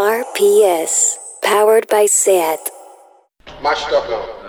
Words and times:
RPS, 0.00 1.18
powered 1.42 1.86
by 1.88 2.06
SAT. 2.06 2.70
Matched 3.62 3.92
up 3.92 4.08
now. 4.08 4.39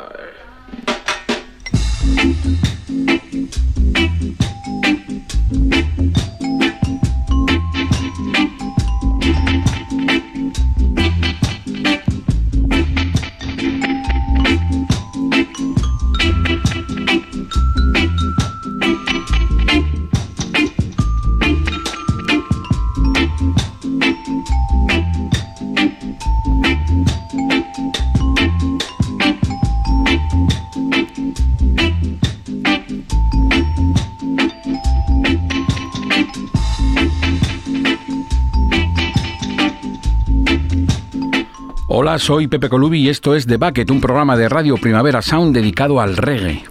Soy 42.22 42.48
Pepe 42.48 42.70
Colubi 42.70 43.00
y 43.00 43.10
esto 43.10 43.34
es 43.34 43.48
The 43.48 43.58
Bucket, 43.58 43.90
un 43.90 44.00
programa 44.00 44.38
de 44.38 44.48
radio 44.48 44.78
Primavera 44.78 45.24
Sound 45.24 45.56
dedicado 45.56 46.00
al 46.00 46.16
reggae. 46.16 46.64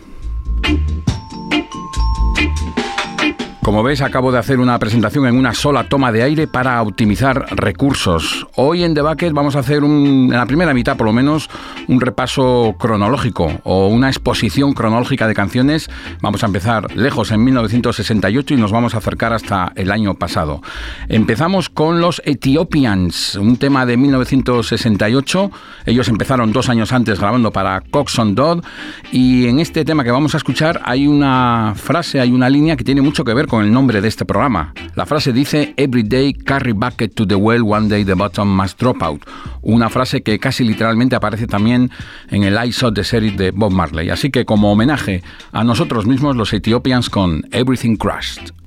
Como 3.71 3.85
ves, 3.85 4.03
acabo 4.03 4.33
de 4.33 4.39
hacer 4.39 4.59
una 4.59 4.77
presentación 4.81 5.29
en 5.29 5.37
una 5.37 5.55
sola 5.55 5.85
toma 5.85 6.11
de 6.11 6.25
aire 6.25 6.49
para 6.49 6.83
optimizar 6.83 7.57
recursos. 7.57 8.49
Hoy 8.57 8.83
en 8.83 8.95
The 8.95 9.03
Bucket 9.03 9.33
vamos 9.33 9.55
a 9.55 9.61
hacer, 9.61 9.85
en 9.85 10.29
la 10.29 10.45
primera 10.45 10.75
mitad 10.75 10.97
por 10.97 11.07
lo 11.07 11.13
menos, 11.13 11.49
un 11.87 12.01
repaso 12.01 12.75
cronológico 12.81 13.61
o 13.63 13.87
una 13.87 14.09
exposición 14.09 14.73
cronológica 14.73 15.29
de 15.29 15.35
canciones. 15.35 15.89
Vamos 16.21 16.43
a 16.43 16.47
empezar 16.47 16.97
lejos 16.97 17.31
en 17.31 17.45
1968 17.45 18.55
y 18.55 18.57
nos 18.57 18.73
vamos 18.73 18.97
a 18.97 18.99
acercar 18.99 19.33
hasta 19.33 19.71
el 19.77 19.93
año 19.93 20.15
pasado. 20.15 20.63
Empezamos 21.09 21.69
con 21.69 22.01
los 22.01 22.21
Ethiopians, 22.25 23.37
un 23.37 23.57
tema 23.57 23.87
de 23.87 23.97
1968. 23.97 25.53
Ellos 25.87 26.09
empezaron 26.09 26.51
dos 26.51 26.69
años 26.69 26.93
antes 26.93 27.21
grabando 27.21 27.53
para 27.53 27.83
Coxon 27.83 28.35
Dodd 28.35 28.65
y 29.13 29.47
en 29.47 29.61
este 29.61 29.85
tema 29.85 30.03
que 30.03 30.11
vamos 30.11 30.35
a 30.35 30.39
escuchar 30.39 30.81
hay 30.85 31.07
una 31.07 31.75
frase, 31.77 32.19
hay 32.19 32.33
una 32.33 32.51
línea 32.51 32.75
que 32.75 32.83
tiene 32.83 33.01
mucho 33.01 33.23
que 33.23 33.33
ver 33.33 33.47
con 33.47 33.60
el 33.61 33.73
nombre 33.73 34.01
de 34.01 34.09
este 34.09 34.25
programa. 34.25 34.73
La 34.95 35.07
frase 35.07 35.33
dice 35.33 35.75
Every 35.77 36.03
day 36.03 36.33
carry 36.33 36.73
bucket 36.73 37.15
to 37.15 37.27
the 37.27 37.35
well, 37.35 37.63
one 37.63 37.89
day 37.89 38.05
the 38.05 38.15
bottom 38.15 38.49
must 38.55 38.79
drop 38.81 39.03
out. 39.03 39.23
Una 39.63 39.89
frase 39.89 40.23
que 40.23 40.39
casi 40.39 40.65
literalmente 40.65 41.17
aparece 41.17 41.47
también 41.47 41.91
en 42.31 42.45
el 42.45 42.57
I 42.65 42.73
Saw 42.73 42.93
the 42.93 43.05
Series 43.05 43.37
de 43.37 43.51
Bob 43.51 43.73
Marley. 43.73 44.11
Así 44.11 44.31
que 44.31 44.45
como 44.45 44.73
homenaje 44.73 45.23
a 45.53 45.65
nosotros 45.65 46.07
mismos, 46.07 46.37
los 46.37 46.53
Ethiopians 46.53 47.11
con 47.11 47.43
Everything 47.53 47.97
Crushed. 47.97 48.60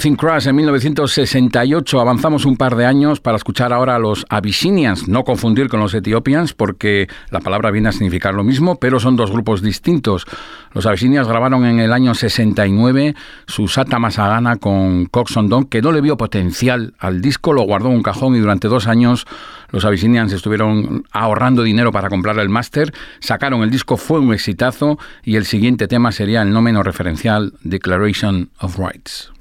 En 0.00 0.54
1968. 0.54 2.00
Avanzamos 2.00 2.44
un 2.44 2.56
par 2.56 2.76
de 2.76 2.86
años 2.86 3.18
para 3.18 3.36
escuchar 3.36 3.72
ahora 3.72 3.96
a 3.96 3.98
los 3.98 4.26
Abyssinians, 4.28 5.08
no 5.08 5.24
confundir 5.24 5.68
con 5.68 5.80
los 5.80 5.92
Ethiopians 5.92 6.52
porque 6.52 7.08
la 7.30 7.40
palabra 7.40 7.72
viene 7.72 7.88
a 7.88 7.92
significar 7.92 8.32
lo 8.32 8.44
mismo, 8.44 8.76
pero 8.76 9.00
son 9.00 9.16
dos 9.16 9.32
grupos 9.32 9.60
distintos. 9.60 10.24
Los 10.72 10.86
Abyssinians 10.86 11.26
grabaron 11.26 11.64
en 11.64 11.80
el 11.80 11.92
año 11.92 12.14
69 12.14 13.16
su 13.48 13.66
Sata 13.66 13.98
Masagana 13.98 14.56
con 14.56 15.06
Coxon 15.06 15.48
Don, 15.48 15.64
que 15.64 15.82
no 15.82 15.90
le 15.90 16.00
vio 16.00 16.16
potencial 16.16 16.94
al 17.00 17.20
disco, 17.20 17.52
lo 17.52 17.62
guardó 17.62 17.88
en 17.88 17.96
un 17.96 18.02
cajón 18.02 18.36
y 18.36 18.38
durante 18.38 18.68
dos 18.68 18.86
años 18.86 19.26
los 19.70 19.84
Abyssinians 19.84 20.32
estuvieron 20.32 21.04
ahorrando 21.10 21.64
dinero 21.64 21.90
para 21.90 22.08
comprar 22.08 22.38
el 22.38 22.48
máster, 22.48 22.92
sacaron 23.18 23.62
el 23.62 23.70
disco, 23.70 23.96
fue 23.96 24.20
un 24.20 24.32
exitazo 24.32 24.96
y 25.24 25.36
el 25.36 25.44
siguiente 25.44 25.88
tema 25.88 26.12
sería 26.12 26.42
el 26.42 26.52
no 26.52 26.62
menos 26.62 26.84
referencial 26.84 27.52
Declaration 27.64 28.50
of 28.60 28.78
Rights. 28.78 29.32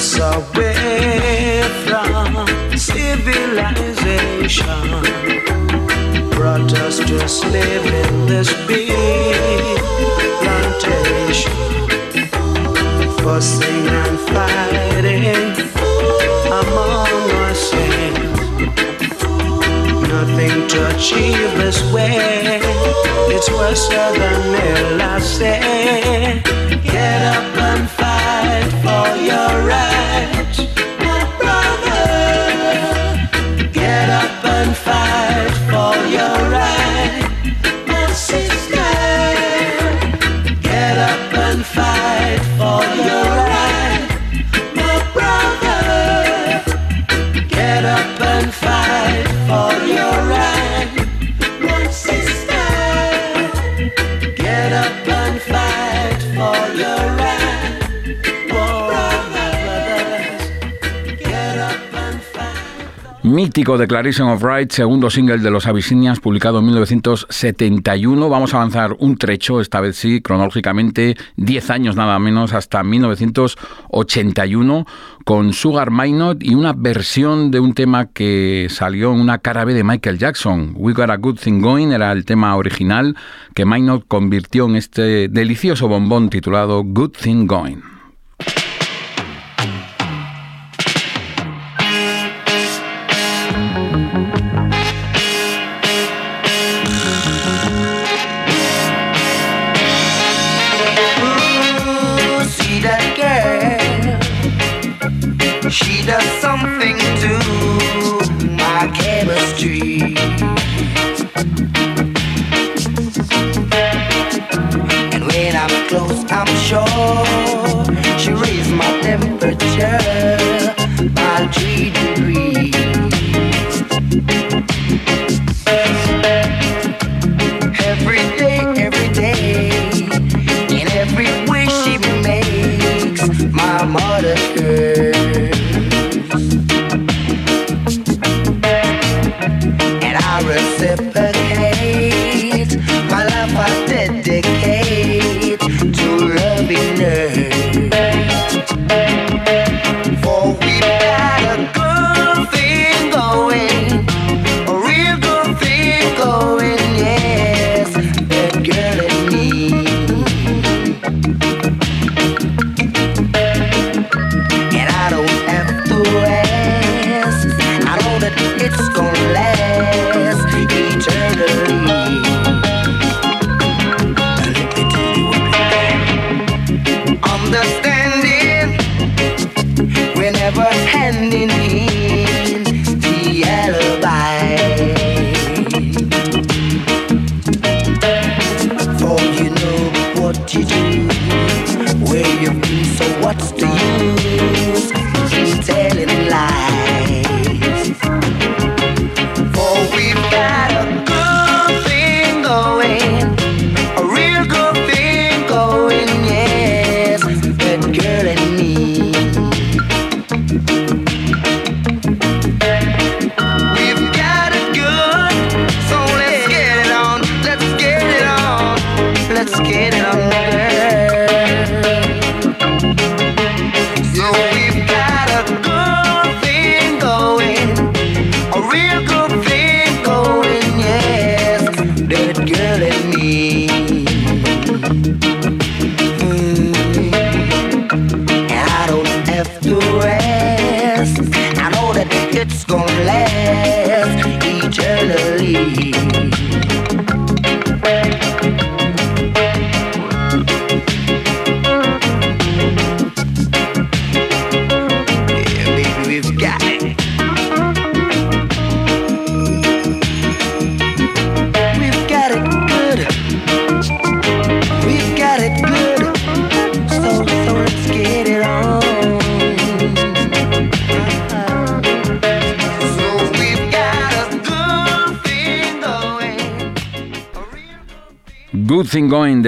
us 0.00 0.18
away 0.18 1.62
from 1.84 2.46
civilization 2.74 4.64
brought 6.30 6.72
us 6.72 6.96
to 7.00 7.28
slave 7.28 7.84
in 7.84 8.26
this 8.26 8.48
big 8.66 9.78
plantation. 10.40 11.52
Fussing 13.22 13.86
and 14.00 14.18
fighting 14.30 15.24
among 16.60 17.30
ourselves. 17.42 18.40
Nothing 20.08 20.56
to 20.68 20.78
achieve 20.96 21.50
this 21.62 21.78
way. 21.92 22.60
It's 23.34 23.50
worse 23.50 23.86
than 23.88 24.54
ill. 24.68 25.02
I 25.02 25.18
say, 25.20 26.42
get 26.84 27.22
up 27.36 27.49
mítico 63.42 63.78
Declaration 63.78 64.28
of 64.28 64.42
Rights, 64.42 64.74
segundo 64.74 65.08
single 65.08 65.38
de 65.38 65.50
los 65.50 65.66
Abyssinians, 65.66 66.20
publicado 66.20 66.58
en 66.58 66.66
1971. 66.66 68.28
Vamos 68.28 68.52
a 68.52 68.58
avanzar 68.58 68.94
un 68.98 69.16
trecho, 69.16 69.62
esta 69.62 69.80
vez 69.80 69.96
sí, 69.96 70.20
cronológicamente, 70.20 71.16
10 71.36 71.70
años 71.70 71.96
nada 71.96 72.18
menos, 72.18 72.52
hasta 72.52 72.82
1981, 72.82 74.84
con 75.24 75.54
Sugar 75.54 75.90
Minot 75.90 76.44
y 76.44 76.54
una 76.54 76.74
versión 76.74 77.50
de 77.50 77.60
un 77.60 77.72
tema 77.72 78.10
que 78.12 78.66
salió 78.68 79.14
en 79.14 79.20
una 79.20 79.38
cara 79.38 79.64
B 79.64 79.72
de 79.72 79.84
Michael 79.84 80.18
Jackson. 80.18 80.74
We 80.76 80.92
Got 80.92 81.08
a 81.08 81.16
Good 81.16 81.38
Thing 81.38 81.62
Going 81.62 81.92
era 81.92 82.12
el 82.12 82.26
tema 82.26 82.54
original 82.56 83.16
que 83.54 83.64
Minot 83.64 84.06
convirtió 84.06 84.66
en 84.66 84.76
este 84.76 85.28
delicioso 85.28 85.88
bombón 85.88 86.28
titulado 86.28 86.84
Good 86.84 87.12
Thing 87.12 87.46
Going. 87.46 87.99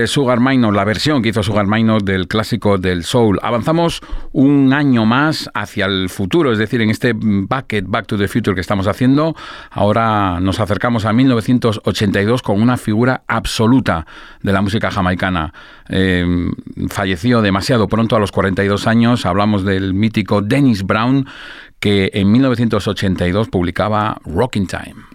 De 0.02 0.08
Sugar 0.08 0.40
Minor, 0.40 0.74
la 0.74 0.84
versión 0.84 1.22
que 1.22 1.28
hizo 1.28 1.44
Sugar 1.44 1.68
Minor 1.68 2.02
del 2.02 2.26
clásico 2.26 2.76
del 2.76 3.04
soul. 3.04 3.38
Avanzamos 3.40 4.00
un 4.32 4.72
año 4.72 5.06
más 5.06 5.48
hacia 5.54 5.86
el 5.86 6.08
futuro, 6.08 6.50
es 6.50 6.58
decir, 6.58 6.80
en 6.80 6.90
este 6.90 7.12
bucket 7.12 7.84
Back 7.86 8.06
to 8.06 8.18
the 8.18 8.26
Future 8.26 8.56
que 8.56 8.60
estamos 8.60 8.88
haciendo, 8.88 9.36
ahora 9.70 10.40
nos 10.40 10.58
acercamos 10.58 11.04
a 11.04 11.12
1982 11.12 12.42
con 12.42 12.60
una 12.60 12.76
figura 12.78 13.22
absoluta 13.28 14.04
de 14.42 14.52
la 14.52 14.60
música 14.60 14.90
jamaicana. 14.90 15.54
Eh, 15.88 16.26
falleció 16.88 17.40
demasiado 17.40 17.86
pronto 17.86 18.16
a 18.16 18.18
los 18.18 18.32
42 18.32 18.88
años, 18.88 19.24
hablamos 19.24 19.64
del 19.64 19.94
mítico 19.94 20.42
Dennis 20.42 20.82
Brown 20.82 21.28
que 21.78 22.10
en 22.12 22.32
1982 22.32 23.48
publicaba 23.48 24.20
Rocking 24.24 24.66
Time. 24.66 25.11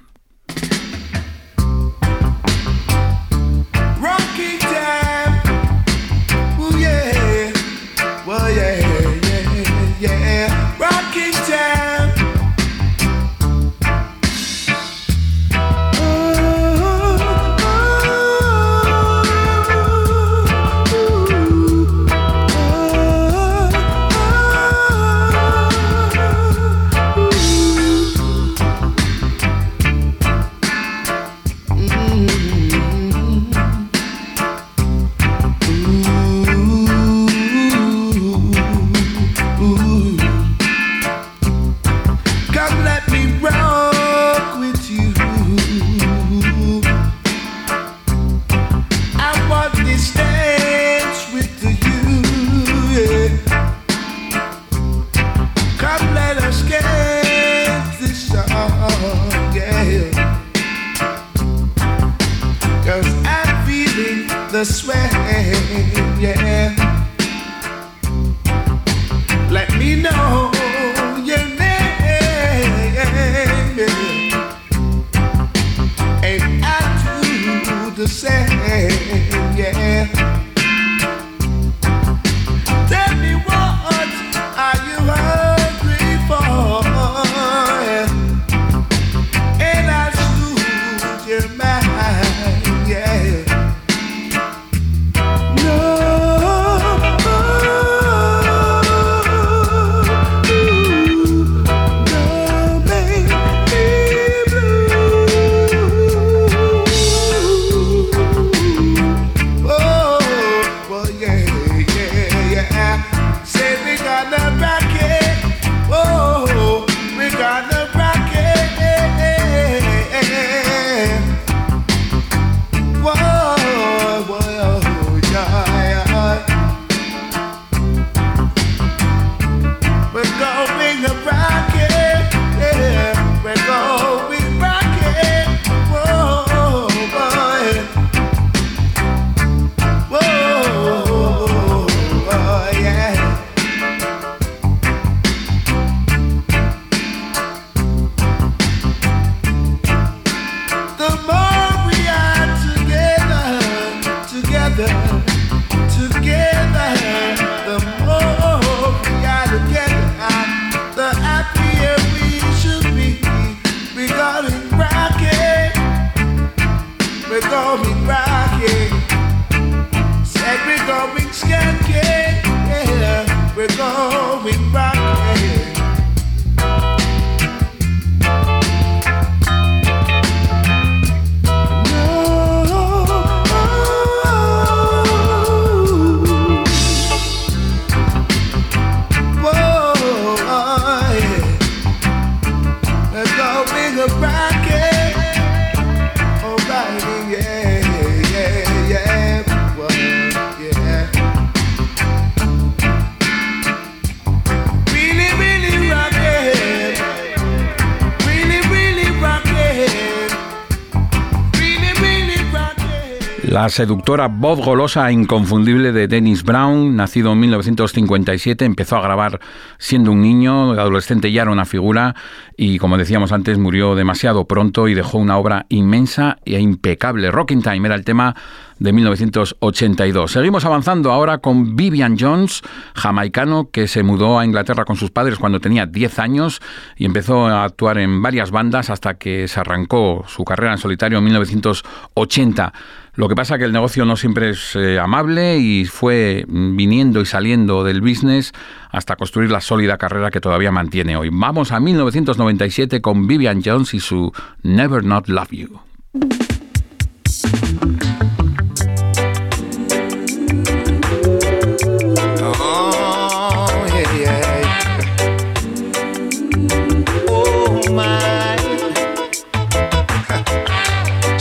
La 213.48 213.70
seductora 213.70 214.28
voz 214.28 214.60
golosa 214.60 215.08
e 215.08 215.14
inconfundible 215.14 215.94
de 215.94 216.10
Dennis 216.10 216.44
Brown, 216.44 216.98
nacido 216.98 217.32
en 217.32 217.40
1957, 217.40 218.66
empezó 218.66 218.98
a 218.98 219.02
grabar 219.02 219.40
siendo 219.78 220.12
un 220.12 220.22
niño, 220.22 220.72
adolescente 220.72 221.32
ya 221.32 221.44
era 221.44 221.52
una 221.52 221.64
figura 221.64 222.14
y 222.58 222.78
como 222.78 222.98
decíamos 222.98 223.32
antes 223.32 223.58
murió 223.58 223.96
demasiado 223.96 224.48
pronto 224.48 224.90
y 224.90 224.96
dejó 224.96 225.20
una 225.20 225.38
obra 225.38 225.66
inmensa 225.70 226.40
e 226.44 226.60
impecable. 226.60 227.32
Rocking 227.32 227.62
Time 227.62 227.88
era 227.88 227.96
el 227.96 228.04
tema 228.04 228.36
de 228.80 228.94
1982. 228.94 230.32
Seguimos 230.32 230.66
avanzando 230.66 231.12
ahora 231.12 231.40
con 231.40 231.76
Vivian 231.76 232.18
Jones, 232.20 232.62
jamaicano 232.96 233.70
que 233.72 233.88
se 233.88 234.04
mudó 234.04 234.40
a 234.40 234.46
Inglaterra 234.46 234.86
con 234.86 234.96
sus 234.96 235.12
padres 235.12 235.38
cuando 235.40 235.60
tenía 235.60 235.86
10 235.86 236.20
años 236.20 236.62
y 236.96 237.06
empezó 237.06 237.48
a 237.48 237.64
actuar 237.64 237.98
en 237.98 238.22
varias 238.22 238.52
bandas 238.52 238.90
hasta 238.90 239.16
que 239.16 239.48
se 239.48 239.60
arrancó 239.60 240.24
su 240.28 240.44
carrera 240.44 240.74
en 240.74 240.78
solitario 240.78 241.18
en 241.18 241.24
1980. 241.26 242.74
Lo 243.16 243.28
que 243.28 243.36
pasa 243.36 243.56
es 243.56 243.60
que 243.60 243.66
el 243.66 243.74
negocio 243.74 244.06
no 244.06 244.16
siempre 244.16 244.52
es 244.52 244.76
eh, 244.76 245.00
amable 245.00 245.58
y 245.58 245.86
fue 245.86 246.46
viniendo 246.48 247.20
y 247.20 247.26
saliendo 247.26 247.84
del 247.84 248.00
business 248.00 248.54
hasta 248.92 249.16
construir 249.16 249.50
la 249.50 249.60
sólida 249.60 249.98
carrera 249.98 250.30
que 250.30 250.40
todavía 250.40 250.72
mantiene 250.72 251.18
hoy. 251.18 251.30
Vamos 251.32 251.72
a 251.72 251.80
1997 251.80 253.02
con 253.02 253.26
Vivian 253.26 253.64
Jones 253.66 253.96
y 253.96 254.00
su 254.00 254.32
Never 254.62 255.04
Not 255.04 255.30
Love 255.30 255.50
You. 255.50 255.80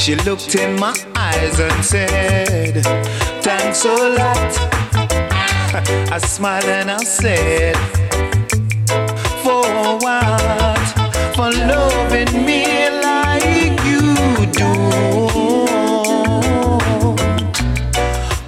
She 0.06 0.14
looked 0.14 0.54
in 0.54 0.78
my 0.78 0.94
eyes 1.16 1.58
and 1.58 1.84
said, 1.84 2.80
Thanks 3.42 3.84
a 3.84 3.88
lot. 3.88 4.52
I 6.12 6.18
smiled 6.18 6.64
and 6.66 6.92
I 6.92 6.98
said, 6.98 7.76
For 9.42 9.66
what? 9.98 10.86
For 11.34 11.50
loving 11.50 12.46
me 12.46 12.88
like 13.02 13.82
you 13.84 14.14
do. 14.54 14.72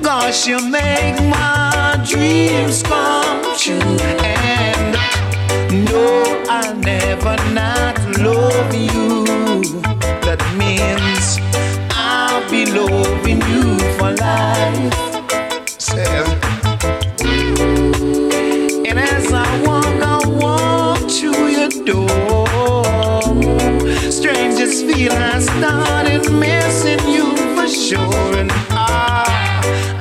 Gosh, 0.00 0.46
you 0.46 0.60
make 0.70 1.20
my 1.28 2.00
dreams 2.08 2.84
come 2.84 3.42
true. 3.58 3.98
And 4.22 4.94
no, 5.86 6.44
I'll 6.48 6.76
never 6.76 7.36
not 7.52 7.98
love 8.20 8.72
you. 8.72 9.24
That 10.22 10.40
means 10.56 11.07
started 25.58 26.30
missing 26.30 27.00
you 27.08 27.26
for 27.56 27.68
sure. 27.68 28.32
And 28.40 28.50
I, 28.70 29.24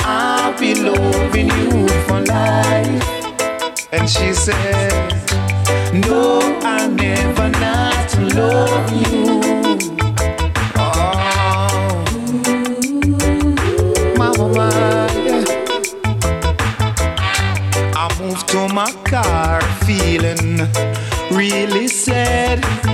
I'll 0.06 0.58
be 0.60 0.76
loving 0.76 1.50
you 1.62 1.88
for 2.06 2.22
life. 2.22 3.04
And 3.92 4.08
she 4.10 4.34
said, 4.34 4.94
No, 5.94 6.40
I'll 6.62 6.92
never 6.92 7.50
not 7.50 8.10
love 8.36 8.92
you. 9.02 9.80
Oh, 10.78 12.04
mama. 14.18 14.70
I 17.96 18.06
moved 18.20 18.48
to 18.50 18.68
my 18.74 18.92
car 19.06 19.62
feeling 19.86 20.68
really 21.32 21.88
sad. 21.88 22.87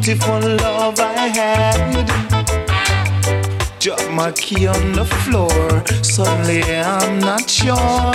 Beautiful 0.00 0.40
love 0.40 0.98
I 0.98 1.28
had. 1.28 2.06
Drop 3.78 4.00
my 4.10 4.32
key 4.32 4.66
on 4.66 4.92
the 4.92 5.04
floor. 5.04 5.50
Suddenly 6.02 6.62
I'm 6.62 7.18
not 7.18 7.48
sure. 7.48 8.14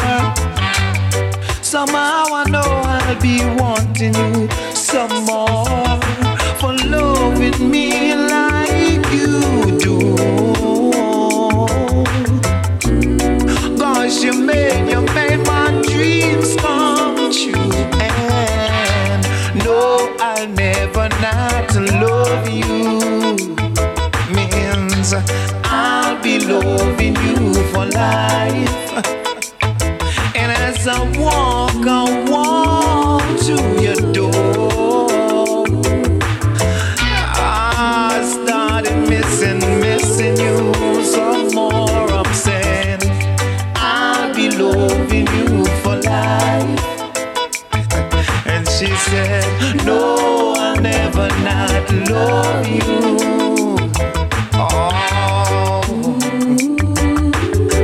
Somehow 1.62 2.26
I 2.42 2.46
know 2.50 2.62
I'll 2.62 3.22
be 3.22 3.40
wanting 3.60 4.16
you 4.16 4.50
some 4.74 5.26
more 5.26 5.85
said, 49.16 49.86
No, 49.86 50.54
I'll 50.58 50.82
never 50.82 51.28
not 51.50 51.92
love 52.10 52.68
you. 52.68 53.78
Oh, 54.54 55.82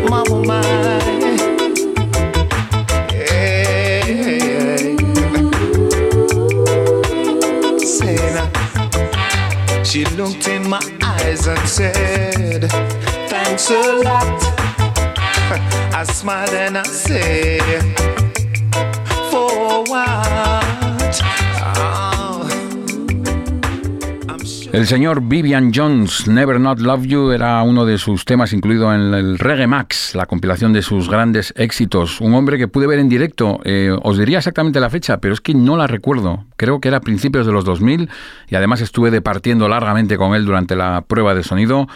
mama, 0.09 0.37
my. 0.45 0.61
She 9.83 10.05
looked 10.15 10.47
in 10.47 10.69
my 10.69 10.79
eyes 11.03 11.47
and 11.47 11.67
said, 11.67 12.69
Thanks 13.29 13.69
a 13.69 14.01
lot. 14.05 14.41
I 15.93 16.03
smiled 16.05 16.53
and 16.53 16.77
I 16.77 16.83
said, 16.83 17.81
For 19.29 19.83
what? 19.83 20.60
El 24.71 24.87
señor 24.87 25.21
Vivian 25.23 25.73
Jones, 25.75 26.29
Never 26.29 26.57
Not 26.57 26.79
Love 26.79 27.05
You, 27.05 27.31
era 27.31 27.61
uno 27.61 27.85
de 27.85 27.97
sus 27.97 28.23
temas 28.23 28.53
incluido 28.53 28.93
en 28.93 29.13
el 29.13 29.37
Reggae 29.37 29.67
Max, 29.67 30.15
la 30.15 30.25
compilación 30.27 30.71
de 30.71 30.81
sus 30.81 31.09
grandes 31.09 31.53
éxitos. 31.57 32.21
Un 32.21 32.33
hombre 32.35 32.57
que 32.57 32.69
pude 32.69 32.87
ver 32.87 32.99
en 32.99 33.09
directo, 33.09 33.59
eh, 33.65 33.93
os 34.01 34.17
diría 34.17 34.37
exactamente 34.37 34.79
la 34.79 34.89
fecha, 34.89 35.17
pero 35.17 35.33
es 35.33 35.41
que 35.41 35.53
no 35.53 35.75
la 35.75 35.87
recuerdo. 35.87 36.45
Creo 36.55 36.79
que 36.79 36.87
era 36.87 36.97
a 36.97 37.01
principios 37.01 37.45
de 37.45 37.51
los 37.51 37.65
2000 37.65 38.09
y 38.47 38.55
además 38.55 38.79
estuve 38.79 39.11
departiendo 39.11 39.67
largamente 39.67 40.17
con 40.17 40.35
él 40.35 40.45
durante 40.45 40.77
la 40.77 41.01
prueba 41.01 41.35
de 41.35 41.43
sonido. 41.43 41.89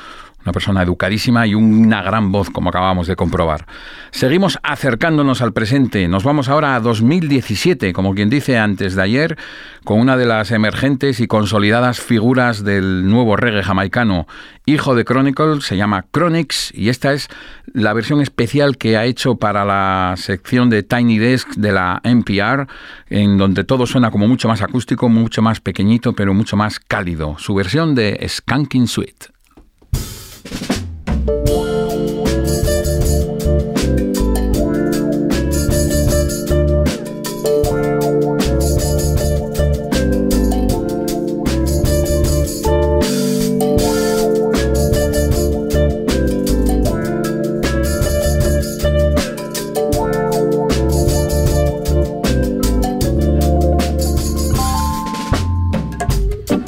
Una 0.46 0.52
persona 0.52 0.84
educadísima 0.84 1.48
y 1.48 1.56
una 1.56 2.04
gran 2.04 2.32
voz, 2.32 2.52
como 2.52 2.70
acabamos 2.70 3.08
de 3.08 3.16
comprobar. 3.16 3.66
Seguimos 4.12 4.60
acercándonos 4.62 5.42
al 5.42 5.54
presente. 5.54 6.08
Nos 6.08 6.24
vamos 6.24 6.50
ahora 6.50 6.76
a 6.76 6.80
2017, 6.80 7.94
como 7.94 8.14
quien 8.14 8.30
dice 8.30 8.60
antes 8.60 8.94
de 8.94 9.02
ayer, 9.02 9.38
con 9.84 10.00
una 10.00 10.18
de 10.18 10.28
las 10.28 10.52
emergentes 10.52 11.20
y 11.20 11.26
consolidadas 11.26 12.00
figuras 12.00 12.64
del 12.64 13.10
nuevo 13.10 13.36
reggae 13.36 13.64
jamaicano, 13.64 14.28
hijo 14.68 14.94
de 14.94 15.04
Chronicle, 15.04 15.62
se 15.62 15.78
llama 15.78 16.06
Chronix, 16.14 16.72
y 16.76 16.90
esta 16.90 17.14
es 17.14 17.28
la 17.74 17.94
versión 17.94 18.22
especial 18.22 18.78
que 18.78 18.98
ha 18.98 19.06
hecho 19.06 19.38
para 19.38 19.66
la 19.66 20.14
sección 20.16 20.70
de 20.70 20.84
Tiny 20.84 21.18
Desk 21.18 21.56
de 21.56 21.72
la 21.72 22.02
NPR, 22.04 22.68
en 23.10 23.40
donde 23.40 23.64
todo 23.64 23.88
suena 23.88 24.12
como 24.12 24.28
mucho 24.28 24.48
más 24.48 24.62
acústico, 24.62 25.10
mucho 25.10 25.42
más 25.42 25.60
pequeñito, 25.60 26.14
pero 26.14 26.36
mucho 26.36 26.56
más 26.56 26.80
cálido. 26.80 27.36
Su 27.40 27.56
versión 27.56 27.96
de 27.96 28.24
Skanking 28.28 28.88
Suite. 28.88 29.35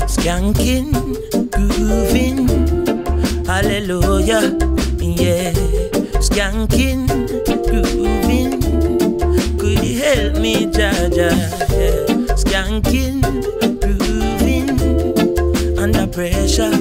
Skanking, 0.08 0.89
hallelujah, 4.28 4.58
yeah. 5.00 5.52
Skanking, 6.20 7.08
grooving, 7.68 8.62
could 9.58 9.84
you 9.84 10.00
help 10.00 10.36
me, 10.42 10.66
Jaja? 10.66 11.32
Yeah. 11.72 12.36
Skanking, 12.36 13.22
grooving, 13.82 14.70
under 15.80 16.08
pressure, 16.08 16.72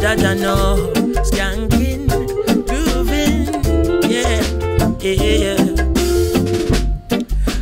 Jaja 0.00 0.34
no. 0.40 0.92
Skanking, 1.22 2.08
grooving, 2.66 3.46
yeah, 4.10 4.42
yeah. 5.02 5.56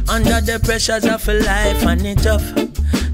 Under 0.08 0.40
the 0.40 0.60
pressures 0.62 1.04
of 1.06 1.26
life 1.26 1.82
and 1.86 2.06
it 2.06 2.18
tough. 2.18 2.52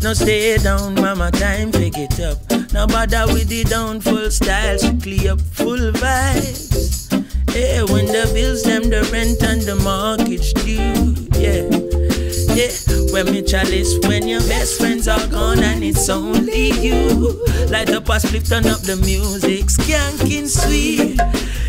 No 0.02 0.12
stay 0.12 0.58
down, 0.58 0.94
mama, 0.94 1.30
time 1.30 1.72
pick 1.72 1.96
it 1.96 2.20
up. 2.20 2.49
No 2.80 2.86
bother 2.86 3.26
with 3.26 3.48
the 3.48 3.62
down 3.64 4.00
full 4.00 4.30
style, 4.30 4.78
strictly 4.78 5.28
up 5.28 5.38
full 5.38 5.92
vibes. 6.00 7.12
Yeah, 7.54 7.82
when 7.82 8.06
the 8.06 8.30
bills, 8.32 8.62
them, 8.62 8.88
the 8.88 9.02
rent 9.12 9.42
and 9.42 9.60
the 9.60 9.76
mortgage 9.84 10.54
due. 10.64 11.12
Yeah, 11.36 11.68
yeah. 12.56 12.72
When 13.12 13.34
me 13.34 13.42
chalice, 13.42 13.98
when 14.08 14.26
your 14.26 14.40
best 14.48 14.80
friends 14.80 15.08
are 15.08 15.26
gone 15.26 15.58
and 15.58 15.84
it's 15.84 16.08
only 16.08 16.70
you. 16.80 17.44
Light 17.68 17.90
up 17.90 18.08
a 18.08 18.18
split, 18.18 18.46
turn 18.46 18.66
up 18.66 18.80
the 18.80 18.96
music, 18.96 19.66
skanking 19.66 20.48
sweet. 20.48 21.20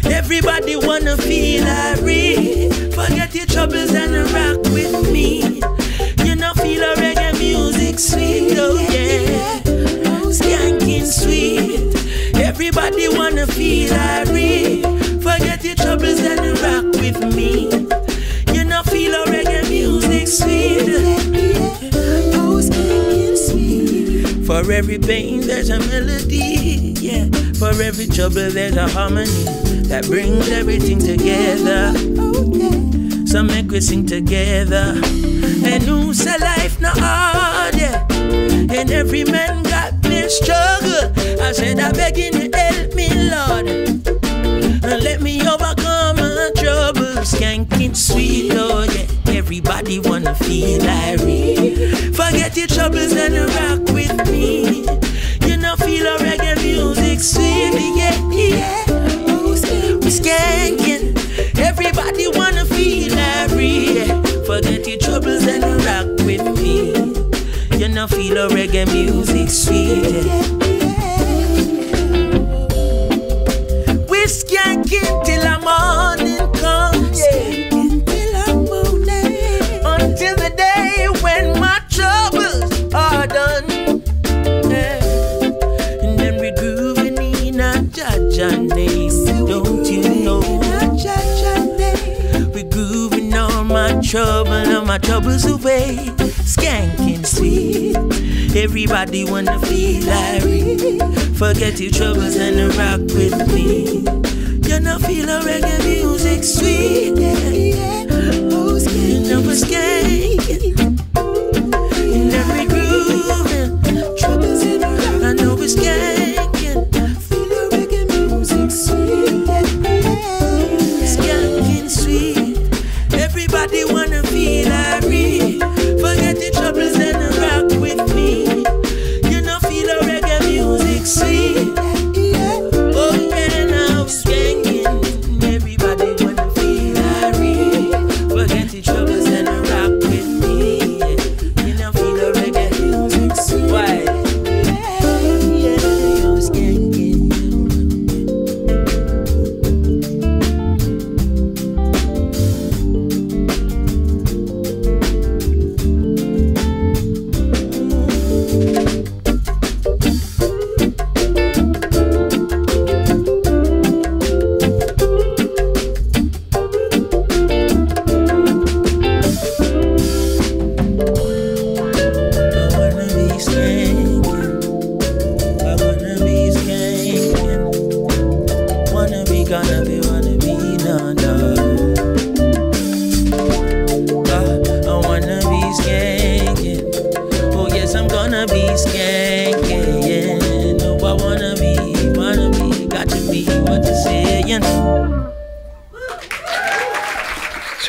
Everybody 0.05 0.77
wanna 0.77 1.17
feel 1.17 1.67
irate. 1.67 2.71
Forget 2.95 3.35
your 3.35 3.47
troubles 3.47 3.93
and 3.93 4.15
rock 4.31 4.63
with 4.71 5.11
me. 5.11 5.59
You 6.23 6.35
know, 6.37 6.53
feel 6.53 6.81
a 6.81 6.95
reggae 6.95 7.37
music 7.37 7.99
sweet, 7.99 8.55
oh 8.57 8.79
yeah. 8.79 9.70
Nobody 13.01 13.17
wanna 13.17 13.47
feel 13.47 13.93
irate. 13.93 14.83
Forget 15.23 15.63
your 15.63 15.75
troubles 15.75 16.19
and 16.19 16.59
rock 16.61 16.85
with 17.01 17.35
me. 17.35 17.69
You 18.53 18.63
know, 18.63 18.83
feel 18.83 19.15
our 19.15 19.25
reggae 19.25 19.67
music 19.69 20.27
sweet. 20.27 20.85
For 24.45 24.71
every 24.71 24.99
pain, 24.99 25.41
there's 25.41 25.69
a 25.71 25.79
melody. 25.79 26.93
Yeah. 26.99 27.25
For 27.57 27.69
every 27.81 28.05
trouble, 28.05 28.51
there's 28.51 28.75
a 28.75 28.87
harmony 28.87 29.31
that 29.87 30.05
brings 30.05 30.49
everything 30.49 30.99
together. 30.99 31.93
So 33.25 33.41
make 33.41 33.71
we 33.71 33.81
sing 33.81 34.05
together. 34.05 34.93
And 35.65 35.83
who's 35.83 36.23
a 36.27 36.37
life 36.37 36.79
not 36.79 36.97
hard? 36.99 37.75
Yeah. 37.75 38.05
And 38.11 38.91
every 38.91 39.23
man 39.23 39.63
got 39.63 39.99
their 40.03 40.29
struggle. 40.29 41.11
I 41.41 41.51
said, 41.51 41.79
I 41.79 41.91
beg 41.93 42.19
in 42.19 42.35
it 42.35 42.50
let 44.97 45.21
me 45.21 45.39
overcome 45.47 46.17
my 46.17 46.51
troubles. 46.55 47.31
Skanking 47.31 47.95
sweet, 47.95 48.51
oh 48.55 48.83
yeah. 48.83 49.07
Everybody 49.37 49.99
wanna 49.99 50.35
feel 50.35 50.81
Irie. 50.81 52.13
Forget 52.15 52.57
your 52.57 52.67
troubles 52.67 53.13
and 53.13 53.35
rock 53.55 53.93
with 53.93 54.29
me. 54.29 54.83
You 55.47 55.57
know, 55.57 55.75
feel 55.77 56.05
a 56.07 56.17
reggae 56.17 56.55
music 56.61 57.19
sweet, 57.19 57.73
yeah, 57.95 58.17
yeah. 58.31 58.85
We 60.01 60.09
skanking. 60.11 61.15
Everybody 61.59 62.27
wanna 62.29 62.65
feel 62.65 63.11
Irie. 63.13 64.45
Forget 64.45 64.87
your 64.87 64.97
troubles 64.99 65.45
and 65.47 65.63
rock 65.85 66.07
with 66.25 66.43
me. 66.59 66.91
You 67.77 67.87
know, 67.87 68.07
feel 68.07 68.37
a 68.37 68.49
reggae 68.49 68.85
music 68.91 69.49
sweet. 69.49 70.59
We 70.59 70.60
trouble, 94.11 94.51
all 94.51 94.83
my 94.83 94.97
troubles 94.97 95.45
away. 95.45 95.95
Skanking 96.43 97.25
sweet. 97.25 97.95
Everybody 98.57 99.23
wanna 99.23 99.57
feel 99.61 100.03
Irie. 100.03 101.37
Forget 101.37 101.79
your 101.79 101.91
troubles 101.91 102.35
and 102.35 102.75
rock 102.75 102.99
with 103.15 103.47
me. 103.53 104.03
You 104.67 104.81
know 104.81 104.99
feel 104.99 105.29
a 105.29 105.39
reggae 105.39 105.79
music 105.85 106.43
sweet. 106.43 107.17
Yeah. 107.17 107.51
You 108.91 109.19
know 109.29 109.41
skanking. 109.53 110.70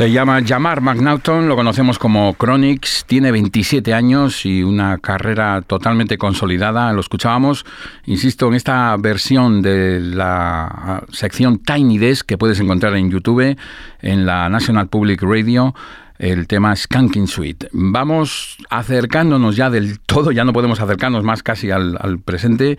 Se 0.02 0.10
llama 0.10 0.42
Jamar 0.44 0.80
McNaughton, 0.80 1.46
lo 1.46 1.54
conocemos 1.54 1.96
como 1.96 2.34
Chronix, 2.36 3.04
tiene 3.06 3.30
27 3.30 3.94
años 3.94 4.44
y 4.44 4.64
una 4.64 4.98
carrera 4.98 5.62
totalmente 5.62 6.18
consolidada. 6.18 6.92
Lo 6.92 7.00
escuchábamos, 7.00 7.64
insisto, 8.06 8.48
en 8.48 8.54
esta 8.54 8.96
versión 8.96 9.62
de 9.62 10.00
la 10.00 11.04
sección 11.12 11.60
Tiny 11.60 11.98
Desk 11.98 12.26
que 12.26 12.36
puedes 12.36 12.58
encontrar 12.58 12.96
en 12.96 13.12
YouTube, 13.12 13.56
en 14.00 14.26
la 14.26 14.48
National 14.48 14.88
Public 14.88 15.22
Radio. 15.22 15.72
El 16.18 16.48
tema 16.48 16.74
Skanking 16.74 17.28
Suite. 17.28 17.68
Vamos 17.72 18.58
acercándonos 18.70 19.56
ya 19.56 19.70
del 19.70 20.00
todo, 20.00 20.32
ya 20.32 20.44
no 20.44 20.52
podemos 20.52 20.80
acercarnos 20.80 21.22
más 21.24 21.44
casi 21.44 21.70
al, 21.70 21.96
al 22.00 22.18
presente, 22.18 22.76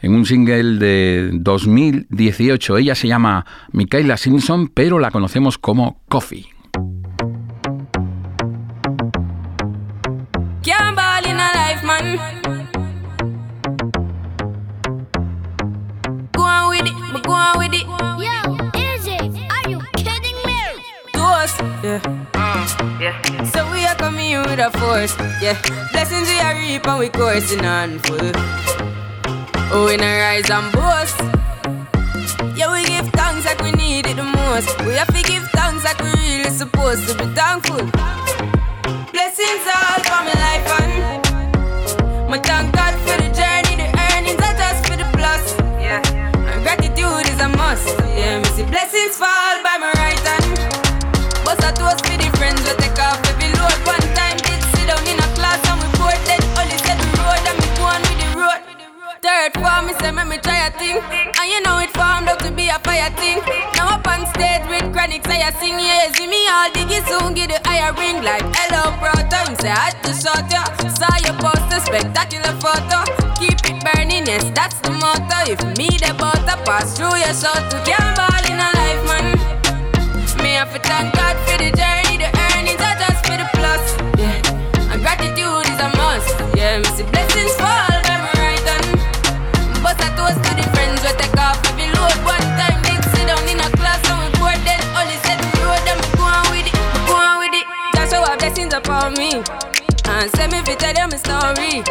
en 0.00 0.14
un 0.14 0.24
single 0.26 0.78
de 0.78 1.30
2018. 1.32 2.78
Ella 2.78 2.94
se 2.94 3.08
llama 3.08 3.44
Michaela 3.72 4.18
Simpson, 4.18 4.68
pero 4.68 4.98
la 4.98 5.10
conocemos 5.10 5.58
como 5.58 6.00
Coffee. 6.08 6.55
Yeah. 23.06 23.44
So 23.44 23.70
we 23.70 23.84
are 23.84 23.94
coming 23.94 24.30
in 24.32 24.42
with 24.42 24.58
a 24.58 24.70
force, 24.78 25.14
yeah. 25.40 25.60
Blessings 25.92 26.28
we 26.28 26.38
are 26.40 26.54
reap 26.54 26.86
and 26.86 26.98
we 26.98 27.08
coursing 27.08 27.64
on 27.64 27.98
full. 28.00 28.32
Oh, 29.72 29.86
we 29.86 29.96
not 29.96 30.16
rise 30.24 30.50
and 30.50 30.72
boast. 30.72 31.18
Yeah, 32.56 32.72
we 32.72 32.84
give 32.84 33.08
thanks 33.12 33.44
like 33.46 33.60
we 33.62 33.72
need 33.72 34.06
it 34.06 34.16
the 34.16 34.24
most. 34.24 34.70
We 34.86 34.94
have 34.94 35.12
to 35.14 35.22
give 35.22 35.44
thanks 35.52 35.84
like 35.84 36.00
we 36.02 36.10
really 36.10 36.50
supposed 36.50 37.08
to 37.08 37.14
be 37.18 37.26
thankful. 37.34 37.95
Me 60.06 60.12
make 60.22 60.28
me 60.28 60.38
try 60.38 60.66
a 60.66 60.70
thing, 60.70 61.02
and 61.02 61.48
you 61.50 61.60
know 61.62 61.78
it 61.78 61.90
formed 61.90 62.28
up 62.28 62.38
to 62.38 62.50
be 62.52 62.68
a 62.68 62.78
fire 62.86 63.10
thing. 63.18 63.42
Now 63.74 63.98
up 63.98 64.06
on 64.06 64.26
stage 64.34 64.62
with 64.70 64.92
chronics, 64.94 65.26
I 65.26 65.50
sing 65.58 65.78
yeah, 65.78 66.12
see 66.14 66.26
me 66.26 66.46
all 66.46 66.70
diggy 66.70 67.02
soon 67.10 67.34
get 67.34 67.50
the 67.50 67.58
higher 67.66 67.92
ring 67.94 68.22
like 68.22 68.46
hello 68.54 68.94
brother. 69.02 69.42
You 69.50 69.56
say 69.58 69.70
I 69.70 69.90
had 69.90 69.98
to 70.06 70.12
shot 70.14 70.46
ya, 70.46 70.62
saw 70.94 71.10
your 71.26 71.34
poster, 71.42 71.80
spectacular 71.82 72.54
photo. 72.62 73.02
Keep 73.34 73.58
it 73.66 73.82
burning, 73.82 74.26
yes 74.26 74.46
that's 74.54 74.78
the 74.80 74.90
motto. 74.90 75.50
If 75.50 75.60
me 75.76 75.90
the 75.98 76.14
butter 76.14 76.58
pass 76.62 76.96
through 76.96 77.16
your 77.18 77.34
soul 77.34 77.58
to 77.58 77.76
can't 77.82 78.14
ball 78.14 78.44
in 78.46 78.62
a 78.62 78.70
life 78.78 79.02
man. 79.10 79.26
Me 80.42 80.52
have 80.54 80.72
to 80.72 80.78
thank 80.86 81.14
God 81.16 81.34
for 81.48 81.58
the 81.58 81.70
journey, 81.74 82.18
the 82.22 82.30
earnings 82.54 82.78
are 82.78 82.94
just 83.02 83.26
for 83.26 83.34
the 83.34 83.48
plus. 83.58 83.84
Yeah, 84.20 84.92
and 84.92 85.02
gratitude 85.02 85.66
is 85.66 85.80
a 85.82 85.88
must. 85.98 86.30
Yeah, 86.54 86.78
me 86.78 86.88
see 86.94 87.08
blessings 87.10 87.56
fall 87.56 87.65
and 99.44 100.30
send 100.36 100.52
me 100.52 100.62
to 100.62 100.74
tell 100.76 100.94
them 100.94 101.10
a 101.12 101.18
story. 101.18 101.82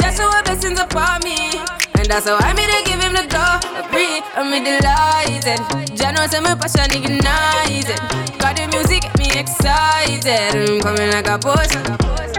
Just 0.00 0.18
shower 0.18 0.42
blessings 0.44 0.78
upon 0.78 1.20
me. 1.24 1.58
And 1.98 2.06
that's 2.06 2.26
how 2.26 2.36
I 2.38 2.52
made 2.52 2.70
to 2.70 2.82
give 2.84 3.02
him 3.02 3.14
the 3.14 3.26
glory. 3.26 4.22
I'm 4.36 4.50
me 4.50 4.62
delighted. 4.62 5.58
Jah 5.96 6.12
knows 6.12 6.34
my 6.40 6.54
passion 6.54 6.90
ignited. 6.94 7.98
Got 8.38 8.56
the 8.56 8.68
music 8.70 9.02
get 9.02 9.18
me 9.18 9.26
excited. 9.38 10.54
I'm 10.54 10.80
coming 10.80 11.10
like 11.10 11.26
a 11.26 11.38
potion. 11.38 11.82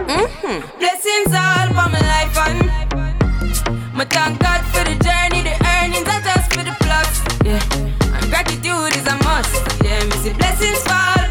Mm-hmm. 0.08 0.80
Blessings 0.80 1.34
all 1.36 1.68
for 1.76 1.88
my 1.92 2.00
life 2.00 2.38
and 2.48 2.84
my 3.94 4.06
thank 4.06 4.40
God 4.40 4.62
for 4.72 4.84
the 4.84 4.96
journey, 5.04 5.44
the 5.44 5.56
earnings 5.78 6.08
are 6.08 6.22
just 6.22 6.54
for 6.54 6.64
the 6.64 6.76
plus. 6.80 7.12
Yeah, 7.44 8.16
and 8.16 8.30
gratitude 8.30 8.96
is 8.96 9.08
a 9.08 9.16
must. 9.24 9.84
Yeah, 9.84 10.04
me 10.06 10.16
see 10.24 10.34
blessings 10.34 10.82
fall 10.84 11.23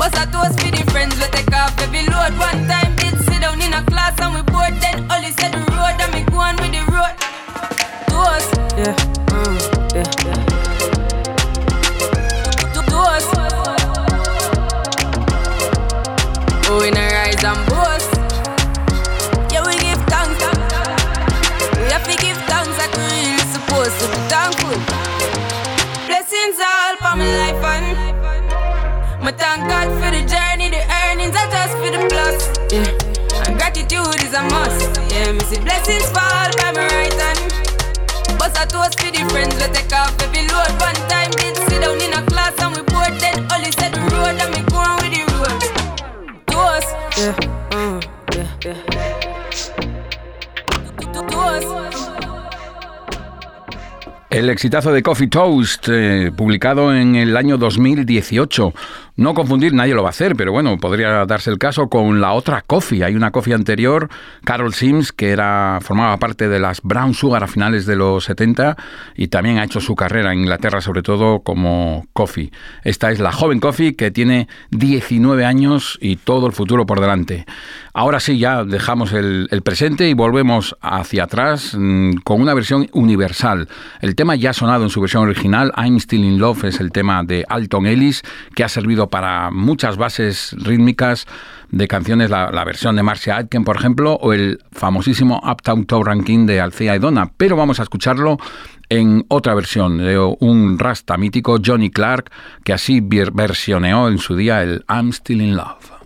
Bust 0.00 0.16
a 0.16 0.24
toast 0.32 0.58
for 0.58 0.70
the 0.70 0.90
friends 0.92 1.14
we 1.16 1.26
take 1.28 1.52
off 1.52 1.78
every 1.78 2.00
load. 2.06 2.32
One 2.40 2.66
time 2.66 2.96
did 2.96 3.18
sit 3.20 3.42
down 3.42 3.60
in 3.60 3.74
a 3.74 3.84
class 3.84 4.18
and 4.18 4.34
we 4.34 4.40
bored. 4.50 4.72
Then 4.80 5.04
Ollie 5.12 5.30
said 5.30 5.52
the 5.52 5.60
road 5.76 6.00
and 6.00 6.14
me 6.14 6.24
go 6.24 6.38
on 6.38 6.56
with 6.56 6.72
the 6.72 6.80
road. 6.88 7.12
Toast, 8.08 8.48
yeah, 8.80 9.09
Yeah, 32.70 32.86
and 33.46 33.58
gratitude 33.58 34.22
is 34.22 34.32
a 34.32 34.42
must. 34.44 34.96
Yeah, 35.10 35.32
me 35.32 35.40
see 35.40 35.58
blessings 35.58 36.06
fall 36.10 36.50
by 36.58 36.70
my 36.70 36.86
right 36.86 37.12
hand. 37.12 37.50
Bust 38.38 38.56
a 38.62 38.64
toast 38.64 39.00
for 39.00 39.10
the 39.10 39.26
friends 39.28 39.54
we 39.56 39.66
take 39.74 39.92
off 39.92 40.14
every 40.22 40.46
load. 40.46 40.70
One 40.78 40.94
time 41.10 41.32
did 41.32 41.56
sit 41.66 41.80
down 41.82 42.00
in 42.00 42.12
a 42.12 42.22
class 42.26 42.54
and 42.62 42.76
we 42.76 42.82
bored. 42.82 43.18
Then 43.18 43.44
Ollie 43.50 43.72
said 43.72 43.90
the 43.92 44.00
road 44.14 44.38
and 44.38 44.54
me 44.54 44.62
going 44.70 44.96
with 45.02 45.10
the 45.18 45.22
road. 45.34 45.60
Toast. 46.46 46.94
Yeah, 47.18 47.34
mm, 47.74 47.98
yeah, 48.36 48.46
yeah. 48.64 48.78
Toast. 51.28 51.90
El 54.30 54.48
exitazo 54.48 54.92
de 54.92 55.02
Coffee 55.02 55.26
Toast, 55.26 55.88
eh, 55.90 56.30
publicado 56.30 56.94
en 56.94 57.16
el 57.16 57.36
año 57.36 57.58
2018. 57.58 58.72
No 59.16 59.34
confundir, 59.34 59.74
nadie 59.74 59.94
lo 59.94 60.02
va 60.02 60.08
a 60.08 60.10
hacer, 60.10 60.36
pero 60.36 60.52
bueno, 60.52 60.78
podría 60.78 61.26
darse 61.26 61.50
el 61.50 61.58
caso 61.58 61.88
con 61.88 62.20
la 62.20 62.32
otra 62.32 62.62
Coffee. 62.62 63.04
Hay 63.04 63.14
una 63.14 63.30
Coffee 63.30 63.54
anterior, 63.54 64.08
Carol 64.44 64.72
Sims, 64.72 65.12
que 65.12 65.30
era 65.30 65.78
formaba 65.82 66.16
parte 66.18 66.48
de 66.48 66.58
las 66.58 66.80
Brown 66.82 67.14
Sugar 67.14 67.44
a 67.44 67.46
finales 67.46 67.86
de 67.86 67.96
los 67.96 68.24
70 68.24 68.76
y 69.16 69.28
también 69.28 69.58
ha 69.58 69.64
hecho 69.64 69.80
su 69.80 69.94
carrera 69.94 70.32
en 70.32 70.40
Inglaterra, 70.40 70.80
sobre 70.80 71.02
todo 71.02 71.40
como 71.40 72.06
Coffee. 72.12 72.50
Esta 72.84 73.10
es 73.10 73.18
la 73.18 73.32
joven 73.32 73.60
Coffee 73.60 73.94
que 73.94 74.10
tiene 74.10 74.48
19 74.70 75.44
años 75.44 75.98
y 76.00 76.16
todo 76.16 76.46
el 76.46 76.52
futuro 76.52 76.86
por 76.86 77.00
delante. 77.00 77.46
Ahora 77.92 78.20
sí, 78.20 78.38
ya 78.38 78.64
dejamos 78.64 79.12
el, 79.12 79.48
presente 79.64 80.08
y 80.08 80.14
volvemos 80.14 80.76
hacia 80.80 81.24
atrás 81.24 81.76
mm, 81.76 82.18
con 82.24 82.40
una 82.40 82.54
versión 82.54 82.88
universal. 82.92 83.68
El 84.00 84.14
tema 84.14 84.36
ya 84.36 84.50
ha 84.50 84.54
sonado 84.54 84.84
en 84.84 84.90
su 84.90 85.00
versión 85.00 85.24
original, 85.24 85.72
I'm 85.76 85.98
Still 85.98 86.24
in 86.24 86.38
Love, 86.38 86.64
es 86.64 86.80
el 86.80 86.92
tema 86.92 87.22
de 87.24 87.44
Alton 87.48 87.86
Ellis, 87.86 88.22
que 88.54 88.64
ha 88.64 88.68
servido 88.68 88.99
para 89.08 89.50
muchas 89.50 89.96
bases 89.96 90.54
rítmicas 90.58 91.26
de 91.70 91.88
canciones, 91.88 92.30
la, 92.30 92.64
versión 92.64 92.96
de 92.96 93.02
Marcia 93.02 93.36
Aitken, 93.36 93.64
por 93.64 93.76
ejemplo, 93.76 94.14
o 94.14 94.32
el 94.32 94.58
famosísimo 94.72 95.40
Uptown 95.44 95.86
Town 95.86 96.04
Ranking 96.04 96.46
de 96.46 96.60
Alcea 96.60 96.96
y 96.96 96.98
Donna, 96.98 97.30
pero 97.36 97.56
vamos 97.56 97.80
a 97.80 97.84
escucharlo 97.84 98.38
en 98.88 99.24
otra 99.28 99.54
versión 99.54 99.98
de 99.98 100.18
un 100.18 100.78
rasta 100.78 101.16
mítico, 101.16 101.58
Johnny 101.64 101.90
Clark, 101.90 102.30
que 102.64 102.72
así 102.72 103.00
ver- 103.00 103.30
versioneó 103.30 104.08
en 104.08 104.18
su 104.18 104.34
día 104.34 104.62
el 104.62 104.84
I'm 104.88 105.10
Still 105.12 105.40
in 105.40 105.56
Love. 105.56 105.99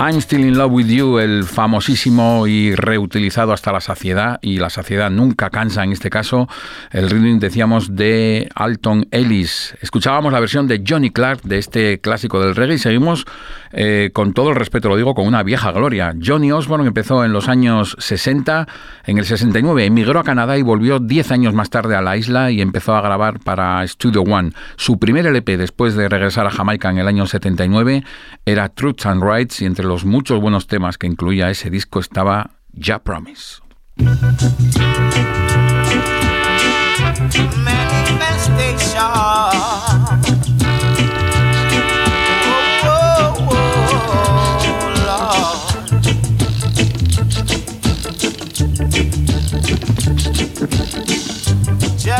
I'm 0.00 0.20
Still 0.20 0.44
in 0.44 0.56
Love 0.56 0.70
with 0.70 0.86
You, 0.86 1.18
el 1.18 1.42
famosísimo 1.42 2.46
y 2.46 2.72
reutilizado 2.76 3.52
hasta 3.52 3.72
la 3.72 3.80
saciedad, 3.80 4.38
y 4.42 4.58
la 4.58 4.70
saciedad 4.70 5.10
nunca 5.10 5.50
cansa 5.50 5.82
en 5.82 5.90
este 5.90 6.08
caso, 6.08 6.48
el 6.92 7.10
ritmo 7.10 7.40
decíamos 7.40 7.96
de 7.96 8.48
Alton 8.54 9.08
Ellis. 9.10 9.74
Escuchábamos 9.82 10.32
la 10.32 10.38
versión 10.38 10.68
de 10.68 10.84
Johnny 10.86 11.10
Clark 11.10 11.42
de 11.42 11.58
este 11.58 12.00
clásico 12.00 12.40
del 12.40 12.54
reggae 12.54 12.76
y 12.76 12.78
seguimos, 12.78 13.26
eh, 13.72 14.10
con 14.12 14.32
todo 14.32 14.50
el 14.50 14.56
respeto 14.56 14.88
lo 14.88 14.96
digo, 14.96 15.14
con 15.14 15.26
una 15.26 15.42
vieja 15.42 15.72
gloria. 15.72 16.14
Johnny 16.22 16.52
Osborne 16.52 16.86
empezó 16.86 17.24
en 17.24 17.32
los 17.32 17.48
años 17.48 17.96
60, 17.98 18.66
en 19.06 19.18
el 19.18 19.24
69 19.24 19.84
emigró 19.84 20.20
a 20.20 20.24
Canadá 20.24 20.56
y 20.58 20.62
volvió 20.62 20.98
10 20.98 21.30
años 21.32 21.54
más 21.54 21.70
tarde 21.70 21.96
a 21.96 22.02
la 22.02 22.16
isla 22.16 22.50
y 22.50 22.60
empezó 22.60 22.94
a 22.94 23.00
grabar 23.00 23.40
para 23.40 23.86
Studio 23.86 24.22
One. 24.22 24.52
Su 24.76 24.98
primer 24.98 25.26
LP 25.26 25.56
después 25.56 25.94
de 25.94 26.08
regresar 26.08 26.46
a 26.46 26.50
Jamaica 26.50 26.90
en 26.90 26.98
el 26.98 27.08
año 27.08 27.26
79 27.26 28.04
era 28.44 28.68
Truth 28.68 29.06
and 29.06 29.22
Rights 29.22 29.62
y 29.62 29.66
entre 29.66 29.86
los 29.86 30.04
muchos 30.04 30.40
buenos 30.40 30.66
temas 30.66 30.98
que 30.98 31.06
incluía 31.06 31.50
ese 31.50 31.70
disco 31.70 32.00
estaba 32.00 32.50
Ya 32.72 32.98
Promise. 33.00 33.62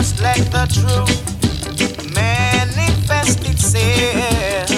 Just 0.08 0.22
let 0.22 0.40
the 0.50 0.64
truth 0.72 2.14
manifest 2.14 3.40
itself. 3.46 4.70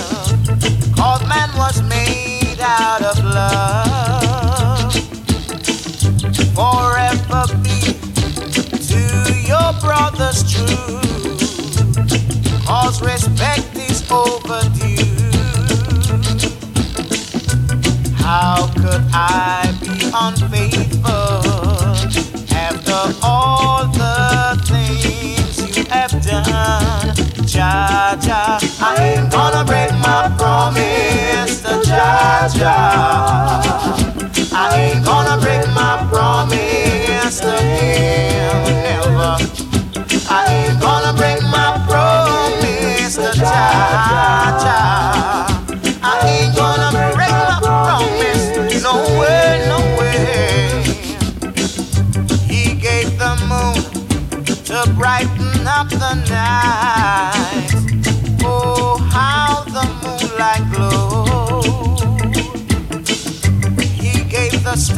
Cause 0.96 1.22
man 1.28 1.48
was 1.56 1.82
made 1.82 2.58
out 2.60 3.00
of 3.00 3.16
love. 3.22 4.92
Forever 6.58 7.46
be 7.62 7.94
to 8.90 9.00
your 9.46 9.72
brothers 9.80 10.42
true. 10.52 10.98
Cause 12.66 13.00
respect 13.00 13.76
is 13.76 14.02
overdue. 14.10 14.98
How 18.16 18.66
could 18.74 19.04
I 19.12 19.72
be 19.80 20.10
unfaithful 20.12 21.70
after 22.52 23.14
all 23.22 23.86
the 23.86 24.20
Jah 27.46 28.16
Jah, 28.20 28.58
I 28.80 28.96
ain't 28.98 29.30
gonna 29.30 29.64
break 29.64 29.92
my 29.92 30.32
promise 30.38 31.62
to 31.62 31.82
Jah 31.84 32.48
Jah. 32.54 33.62
I 34.52 34.76
ain't 34.76 35.04
gonna 35.04 35.40
break 35.40 35.66
my 35.74 36.06
promise 36.10 37.40
to 37.40 37.52
him, 37.62 38.56
never. 38.84 39.69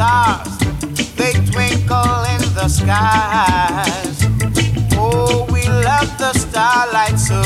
Stars, 0.02 0.58
they 1.16 1.32
twinkle 1.50 2.22
in 2.34 2.42
the 2.58 2.68
skies. 2.68 4.18
Oh, 4.94 5.46
we 5.52 5.62
love 5.68 6.10
the 6.18 6.32
starlight 6.32 7.18
so. 7.28 7.40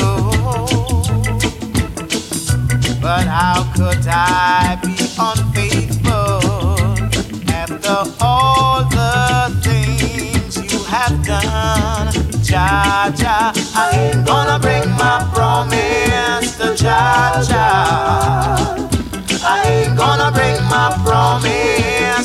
But 3.02 3.26
how 3.38 3.58
could 3.76 4.04
I 4.08 4.78
be 4.82 4.96
unfaithful 5.30 6.40
after 7.62 7.98
all 8.20 8.84
the 8.98 9.14
things 9.66 10.56
you 10.72 10.78
have 10.84 11.14
done? 11.24 12.12
Jah 12.42 13.12
Jah, 13.20 13.52
I 13.74 13.86
ain't 14.02 14.26
gonna 14.26 14.58
break 14.58 14.86
my 15.02 15.16
promise 15.34 15.85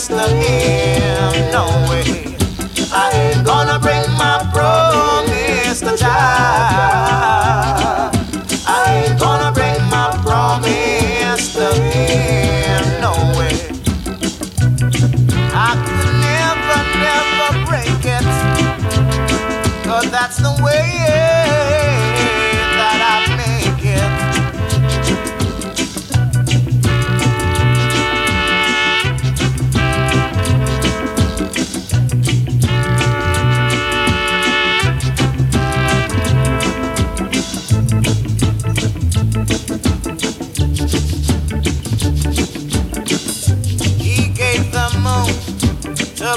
to 0.08 0.28
him, 0.28 1.52
no 1.52 1.66
way. 1.90 2.36
I 2.92 3.12
ain't 3.14 3.46
gonna 3.46 3.78
break 3.80 4.08
my 4.18 4.40
promise 4.52 5.80
to 5.82 5.96
Jah. 5.96 6.12
I 8.68 9.06
ain't 9.06 9.20
gonna 9.20 9.52
break 9.52 9.80
my 9.92 10.10
promise 10.24 11.54
to 11.54 11.74
him, 11.74 12.84
no 13.00 13.14
way. 13.38 13.56
I 15.54 15.76
could 15.86 16.14
never, 16.30 16.80
never 17.06 17.66
break 17.70 18.04
it, 18.04 18.26
cause 19.84 20.10
that's 20.10 20.38
the 20.38 20.52
way 20.64 21.21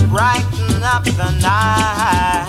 brighten 0.08 0.82
up 0.82 1.04
the 1.04 1.30
night. 1.40 2.46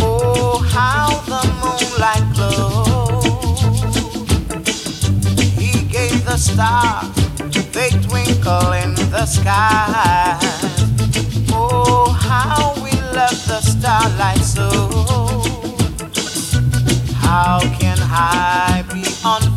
Oh, 0.00 0.58
how 0.72 1.08
the 1.32 1.42
moonlight 1.60 2.26
glowed. 2.34 3.26
He 5.58 5.72
gave 5.88 6.24
the 6.24 6.36
stars, 6.36 7.08
they 7.72 7.90
twinkle 7.90 8.72
in 8.72 8.94
the 9.10 9.26
sky. 9.26 10.38
Oh, 11.52 12.10
how 12.12 12.74
we 12.82 12.92
love 13.14 13.38
the 13.46 13.60
starlight 13.60 14.38
so. 14.38 14.68
How 17.14 17.60
can 17.78 17.98
I 18.00 18.84
be 18.92 19.04
unfaithful 19.24 19.55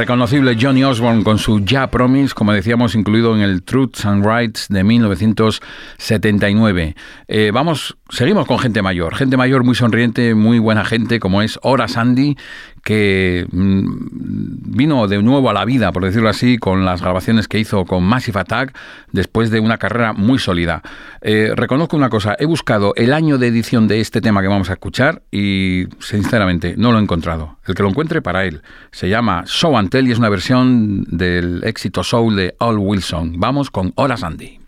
Reconocible 0.00 0.56
Johnny 0.58 0.82
Osborne 0.82 1.22
con 1.22 1.36
su 1.36 1.60
Ya 1.60 1.90
Promise, 1.90 2.32
como 2.32 2.54
decíamos, 2.54 2.94
incluido 2.94 3.36
en 3.36 3.42
el 3.42 3.62
Truths 3.62 4.06
and 4.06 4.24
Rights 4.24 4.68
de 4.70 4.82
1979. 4.82 6.96
Eh, 7.28 7.50
vamos, 7.52 7.98
seguimos 8.08 8.46
con 8.46 8.58
gente 8.58 8.80
mayor, 8.80 9.14
gente 9.14 9.36
mayor 9.36 9.62
muy 9.62 9.74
sonriente, 9.74 10.34
muy 10.34 10.58
buena 10.58 10.86
gente, 10.86 11.20
como 11.20 11.42
es 11.42 11.58
Ora 11.60 11.86
Sandy, 11.86 12.38
que 12.82 13.46
mm, 13.50 14.76
vino 14.76 15.06
de 15.08 15.22
nuevo 15.22 15.50
a 15.50 15.52
la 15.52 15.64
vida, 15.64 15.92
por 15.92 16.04
decirlo 16.04 16.28
así, 16.28 16.58
con 16.58 16.84
las 16.84 17.00
grabaciones 17.00 17.48
que 17.48 17.58
hizo 17.58 17.84
con 17.84 18.04
Massive 18.04 18.40
Attack 18.40 18.76
después 19.12 19.50
de 19.50 19.60
una 19.60 19.78
carrera 19.78 20.12
muy 20.12 20.38
sólida. 20.38 20.82
Eh, 21.20 21.52
reconozco 21.54 21.96
una 21.96 22.08
cosa, 22.08 22.36
he 22.38 22.46
buscado 22.46 22.92
el 22.96 23.12
año 23.12 23.38
de 23.38 23.48
edición 23.48 23.88
de 23.88 24.00
este 24.00 24.20
tema 24.20 24.42
que 24.42 24.48
vamos 24.48 24.70
a 24.70 24.74
escuchar 24.74 25.22
y 25.30 25.84
sinceramente 25.98 26.74
no 26.76 26.92
lo 26.92 26.98
he 26.98 27.02
encontrado. 27.02 27.58
El 27.66 27.74
que 27.74 27.82
lo 27.82 27.88
encuentre 27.88 28.22
para 28.22 28.44
él. 28.44 28.62
Se 28.90 29.08
llama 29.08 29.44
Show 29.46 29.76
and 29.76 29.90
Tell 29.90 30.08
y 30.08 30.12
es 30.12 30.18
una 30.18 30.28
versión 30.28 31.04
del 31.04 31.62
éxito 31.64 32.02
soul 32.02 32.36
de 32.36 32.54
Al 32.58 32.78
Wilson. 32.78 33.34
Vamos 33.38 33.70
con 33.70 33.92
Ora 33.96 34.16
Sandy. 34.16 34.60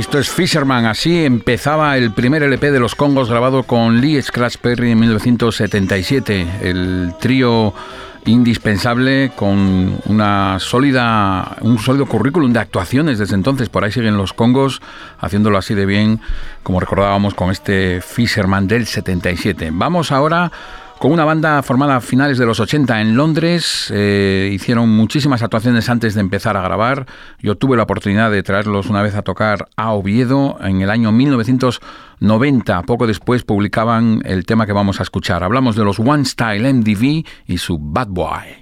Esto 0.00 0.18
es 0.18 0.30
Fisherman, 0.30 0.86
así 0.86 1.26
empezaba 1.26 1.98
el 1.98 2.10
primer 2.12 2.42
LP 2.42 2.70
de 2.70 2.80
los 2.80 2.94
Congos 2.94 3.28
grabado 3.28 3.64
con 3.64 4.00
Lee 4.00 4.22
Scratch 4.22 4.56
Perry 4.56 4.92
en 4.92 4.98
1977, 4.98 6.46
el 6.62 7.12
trío 7.20 7.74
indispensable 8.24 9.30
con 9.36 10.00
una 10.06 10.58
sólida 10.58 11.58
un 11.60 11.78
sólido 11.78 12.06
currículum 12.06 12.50
de 12.50 12.60
actuaciones 12.60 13.18
desde 13.18 13.34
entonces. 13.34 13.68
Por 13.68 13.84
ahí 13.84 13.92
siguen 13.92 14.16
los 14.16 14.32
Congos 14.32 14.80
haciéndolo 15.18 15.58
así 15.58 15.74
de 15.74 15.84
bien 15.84 16.22
como 16.62 16.80
recordábamos 16.80 17.34
con 17.34 17.50
este 17.50 18.00
Fisherman 18.00 18.66
del 18.66 18.86
77 18.86 19.68
vamos 19.70 20.12
ahora 20.12 20.50
con 21.00 21.12
una 21.12 21.24
banda 21.24 21.62
formada 21.62 21.96
a 21.96 22.00
finales 22.02 22.36
de 22.36 22.44
los 22.44 22.60
80 22.60 23.00
en 23.00 23.16
Londres. 23.16 23.90
Eh, 23.90 24.50
hicieron 24.52 24.90
muchísimas 24.90 25.42
actuaciones 25.42 25.88
antes 25.88 26.12
de 26.12 26.20
empezar 26.20 26.58
a 26.58 26.60
grabar. 26.60 27.06
Yo 27.38 27.56
tuve 27.56 27.78
la 27.78 27.84
oportunidad 27.84 28.30
de 28.30 28.42
traerlos 28.42 28.90
una 28.90 29.00
vez 29.00 29.14
a 29.14 29.22
tocar 29.22 29.70
a 29.76 29.92
Oviedo 29.92 30.58
en 30.60 30.82
el 30.82 30.90
año 30.90 31.10
1990. 31.10 32.82
Poco 32.82 33.06
después 33.06 33.44
publicaban 33.44 34.20
el 34.26 34.44
tema 34.44 34.66
que 34.66 34.74
vamos 34.74 35.00
a 35.00 35.02
escuchar. 35.02 35.42
Hablamos 35.42 35.74
de 35.74 35.84
los 35.84 35.98
One 35.98 36.26
Style 36.26 36.70
MDV 36.70 37.24
y 37.46 37.56
su 37.56 37.78
Bad 37.78 38.08
Boy. 38.08 38.59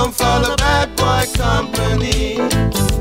You 0.00 0.06
don't 0.06 0.14
follow 0.14 0.56
bad 0.56 0.96
boy 0.96 1.26
company. 1.36 2.99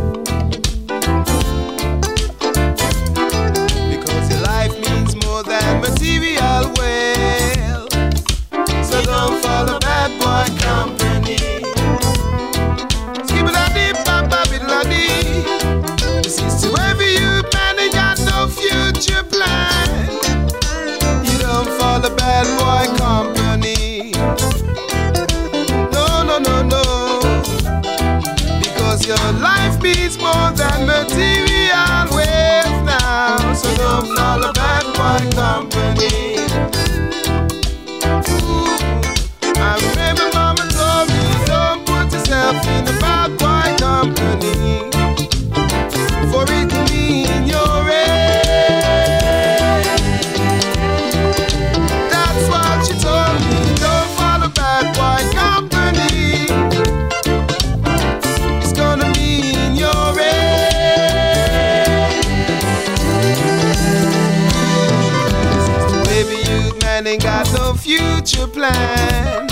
Future 68.29 68.47
plan. 68.47 69.47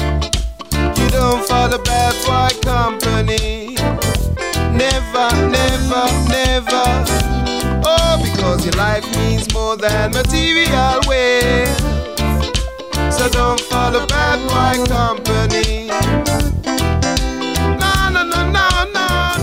You 0.71 1.09
don't 1.09 1.45
follow 1.47 1.81
bad 1.83 2.13
boy 2.25 2.59
company. 2.61 3.75
Never, 4.75 5.29
never, 5.49 6.05
never. 6.29 6.85
Oh, 7.85 8.19
because 8.21 8.65
your 8.65 8.75
life 8.75 9.05
means 9.15 9.51
more 9.53 9.77
than 9.77 10.11
material 10.11 10.99
wealth. 11.07 11.79
So 13.13 13.29
don't 13.29 13.59
follow 13.61 14.05
bad 14.05 14.39
boy 14.47 14.85
company. 14.85 15.26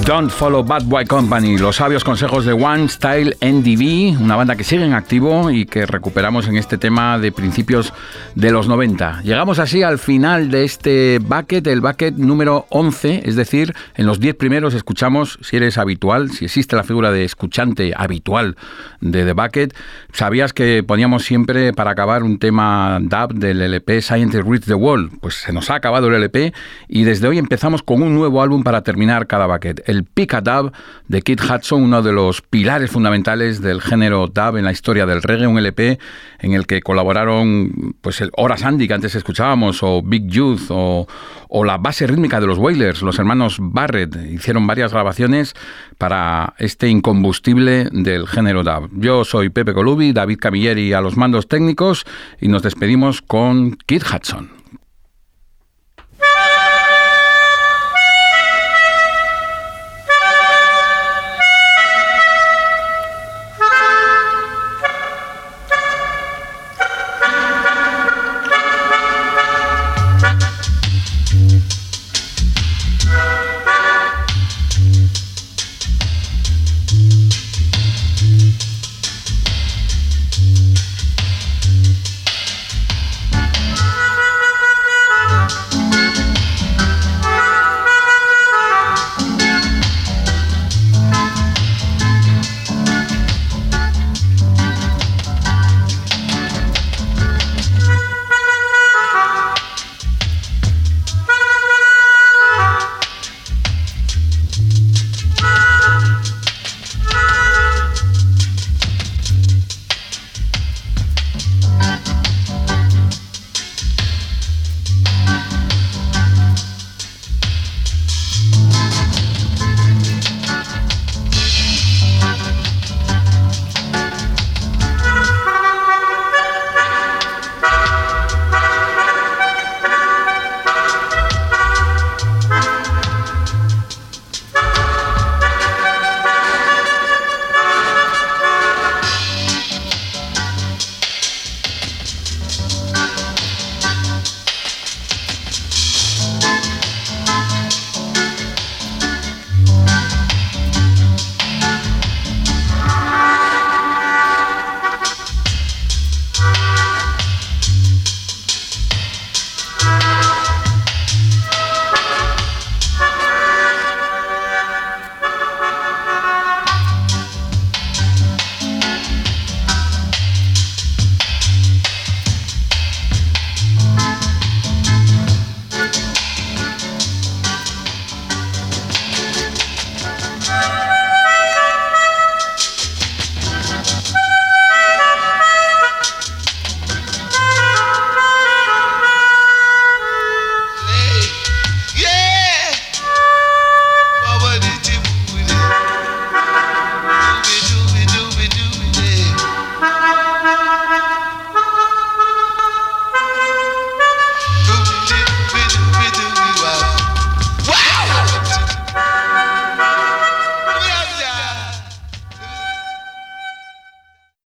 Don't 0.06 0.30
Follow 0.30 0.62
Bad 0.62 0.84
Boy 0.84 1.06
Company, 1.06 1.56
los 1.56 1.76
sabios 1.76 2.04
consejos 2.04 2.44
de 2.44 2.52
One 2.52 2.88
Style 2.90 3.38
NDV, 3.40 4.20
una 4.20 4.36
banda 4.36 4.54
que 4.54 4.62
sigue 4.62 4.84
en 4.84 4.92
activo 4.92 5.50
y 5.50 5.64
que 5.64 5.86
recuperamos 5.86 6.46
en 6.46 6.58
este 6.58 6.76
tema 6.76 7.18
de 7.18 7.32
principios 7.32 7.94
de 8.34 8.50
los 8.50 8.68
90. 8.68 9.22
Llegamos 9.22 9.58
así 9.58 9.82
al 9.82 9.98
final 9.98 10.50
de 10.50 10.64
este 10.64 11.20
bucket, 11.20 11.66
el 11.68 11.80
bucket 11.80 12.16
número 12.16 12.66
11, 12.68 13.22
es 13.24 13.34
decir, 13.34 13.74
en 13.94 14.04
los 14.04 14.20
10 14.20 14.34
primeros 14.34 14.74
escuchamos, 14.74 15.38
si 15.40 15.56
eres 15.56 15.78
habitual, 15.78 16.30
si 16.32 16.44
existe 16.44 16.76
la 16.76 16.84
figura 16.84 17.10
de 17.10 17.24
escuchante 17.24 17.94
habitual 17.96 18.56
de 19.00 19.24
The 19.24 19.32
Bucket, 19.32 19.74
sabías 20.12 20.52
que 20.52 20.82
poníamos 20.82 21.24
siempre 21.24 21.72
para 21.72 21.92
acabar 21.92 22.22
un 22.24 22.38
tema 22.38 22.98
dub 23.00 23.32
del 23.32 23.62
LP 23.62 24.02
Scientist 24.02 24.46
Reach 24.46 24.64
the 24.64 24.74
World. 24.74 25.18
Pues 25.20 25.36
se 25.36 25.52
nos 25.54 25.70
ha 25.70 25.76
acabado 25.76 26.08
el 26.08 26.14
LP 26.14 26.52
y 26.88 27.04
desde 27.04 27.26
hoy 27.26 27.38
empezamos 27.38 27.82
con 27.82 28.02
un 28.02 28.14
nuevo 28.14 28.42
álbum 28.42 28.62
para 28.62 28.82
terminar 28.82 29.26
cada 29.26 29.46
bucket. 29.46 29.93
El 29.94 30.04
Pick 30.04 30.34
a 30.34 30.40
Dub 30.40 30.72
de 31.08 31.22
Kit 31.22 31.40
Hudson, 31.40 31.82
uno 31.82 32.02
de 32.02 32.12
los 32.12 32.42
pilares 32.42 32.90
fundamentales 32.90 33.62
del 33.62 33.80
género 33.80 34.26
dub 34.26 34.56
en 34.56 34.64
la 34.64 34.72
historia 34.72 35.06
del 35.06 35.22
reggae, 35.22 35.46
un 35.46 35.56
LP 35.58 35.98
en 36.40 36.52
el 36.52 36.66
que 36.66 36.82
colaboraron 36.82 37.94
pues 38.00 38.20
el 38.20 38.30
Horace 38.36 38.66
Andy 38.66 38.88
que 38.88 38.94
antes 38.94 39.14
escuchábamos, 39.14 39.82
o 39.82 40.02
Big 40.02 40.26
Youth, 40.26 40.66
o, 40.70 41.06
o 41.48 41.64
la 41.64 41.78
base 41.78 42.06
rítmica 42.06 42.40
de 42.40 42.46
los 42.46 42.58
Wailers, 42.58 43.02
los 43.02 43.18
hermanos 43.18 43.58
Barrett. 43.60 44.16
Hicieron 44.30 44.66
varias 44.66 44.92
grabaciones 44.92 45.54
para 45.96 46.54
este 46.58 46.88
incombustible 46.88 47.88
del 47.92 48.26
género 48.26 48.64
dub. 48.64 48.90
Yo 48.92 49.24
soy 49.24 49.50
Pepe 49.50 49.72
Colubi, 49.72 50.12
David 50.12 50.38
Camilleri 50.40 50.92
a 50.92 51.00
los 51.00 51.16
mandos 51.16 51.46
técnicos 51.46 52.04
y 52.40 52.48
nos 52.48 52.62
despedimos 52.62 53.22
con 53.22 53.76
Kit 53.86 54.02
Hudson. 54.02 54.53